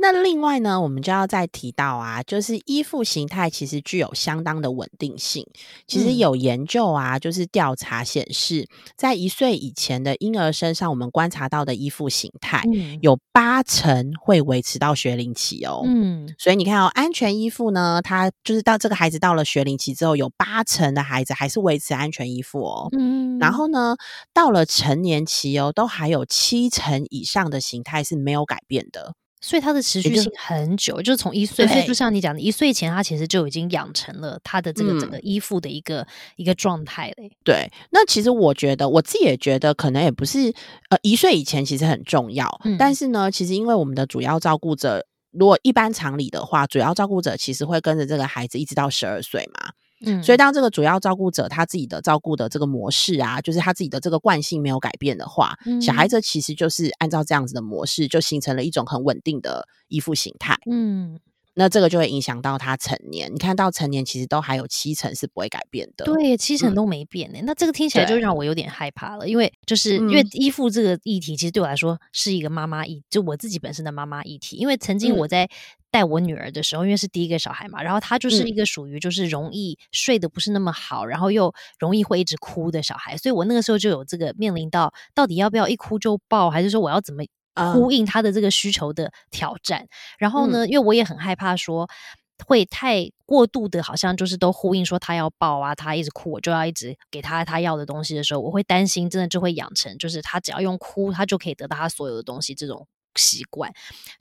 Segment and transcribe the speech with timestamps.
[0.00, 5.46] 那另外呢，我们就要再提到啊，就是依附形态其实具有相当的稳定性。
[5.86, 8.66] 其实有研究啊，就是调查显示，
[8.96, 12.62] 在一岁以前的婴儿身上，我们观察到的依附形态
[13.02, 15.82] 有八成会维持到学龄期哦。
[15.84, 22.88] 嗯，所以你看哦，安全依附呢，它就是到这个孩子到了学龄期之后，有八成的孩子还是维持安全依附哦。
[22.98, 23.96] 嗯，然后呢，
[24.32, 29.14] 到了成年期哦，都还有七成以上的形态是没有改变的。
[29.40, 37.30] 所以它的持续性很久，就是从一岁，所以就像你讲的，一岁前他其实就已经养成了他的这个整个依附的一个一个状态嘞。
[37.42, 40.52] 对，那其实我觉得我自己也觉得，可能也不是
[40.90, 49.72] 呃一岁以前其实很重要，但是呢，其实因为我们的主要照顾者，如果一般常理的话，主要照顾者其实会跟着这个孩子一直到十二岁嘛。
[50.04, 60.56] 嗯，所以当这个主要照顾者他自己的照顾的这个模式啊，就是他自己的这个惯性没有改变的话，小孩子其实就是按照这样子的模式，就形成了一种很稳定的依附形态。
[60.70, 61.18] 嗯。
[61.54, 63.32] 那这个就会影响到他成年。
[63.32, 66.04] 你看到成年，其实都还有七成是不会改变的。
[66.04, 67.40] 对，七成都没变呢。
[67.44, 74.56] 那这个听起来就让我有点害怕了，因为就是因为依附这个议题，其实对我来说是一个妈妈议，就我自己本身的妈妈议题。
[74.56, 75.48] 因为曾经我在
[75.90, 87.24] 带我女儿的时候，因为是第一个小孩嘛，然后她就是一个属于就是容易睡得不是那么好，然后又容易会一直哭的小孩，所以我那个时候就有这个面临到到底要不要一哭就抱，还是说我要怎么？
[87.54, 89.86] 呼应他的这个需求的挑战，
[90.18, 91.88] 然后呢，因为我也很害怕说
[92.46, 102.86] 会太过度的，好像就是都呼应说他要抱啊，他一直哭，我就要一直给他他要的东西的时候，我会担心真的就会养成，就是他只要用哭，他就可以得到他所有的东西这种。
[103.16, 103.72] 习惯，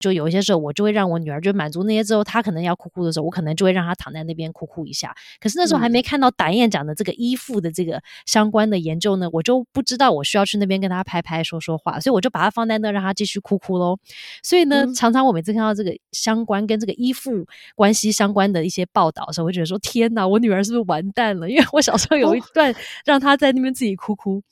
[0.00, 5.14] 就有一些时候，我就会让我女儿就满足那些之后，她可能要哭哭的时候，我可能就会让她躺在那边哭哭一下。
[5.40, 13.98] 可是那时候还没看到导演讲的这个依附的这个相关的研究呢，我就不知道我需要去那边跟她拍拍说说话，所以我就把她放在那，让她继续哭哭喽。
[14.42, 21.48] 所以呢，常常我每次看到这个相关跟这个依附关系相关的一些报道的时候，我会觉得说天哪，我女儿是不是完蛋了？
[21.50, 24.42] 因为我小时候有一段让她在那边自己哭哭。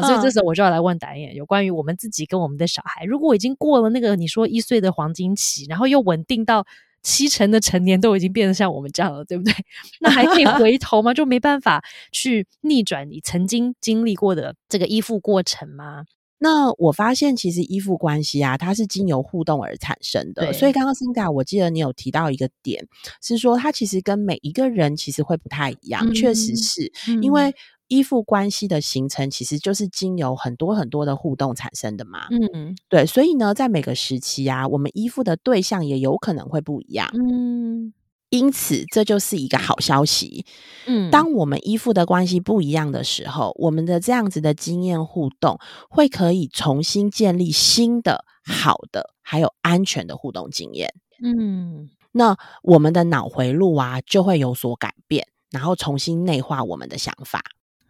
[0.00, 6.64] 好，所以这时候我就要来问导演，有关于我们自己跟我们的小孩，如果已经过了那个你说一岁的黄金期，然后又稳定到
[7.02, 9.52] 七成的成年都已经变得像我们这样了，对不对？
[10.00, 11.12] 那还可以回头吗？
[11.12, 16.04] 就没办法去逆转你曾经经历过的这个依附过程吗？
[16.38, 20.52] 那我发现其实依附关系啊，它是经由互动而产生的。
[20.52, 22.86] 所以刚刚 Cinda，我记得你有提到一个点，
[23.20, 27.54] 是说它其实跟每一个人其实会不太一样，确实是因为。
[27.92, 32.26] 依附关系的形成，其实就是经由很多很多的互动产生的嘛。
[32.30, 37.10] 嗯，对，所以呢，在每个时期啊，我们依附的对象也有可能会不一样。
[37.12, 37.92] 嗯，
[38.30, 40.46] 因此这就是一个好消息。
[40.86, 45.58] 嗯，当我们依附的关系不一样的时候，我们的这样子的经验互动，
[45.90, 50.94] 会可以重新建立新的好的还有安全的互动经验。
[51.22, 57.42] 嗯，那我们的脑回路啊，就会有所改变，然后重新内化我们的想法。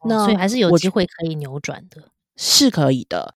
[0.04, 3.34] 那所以还是有机会可以扭转的，是可以的。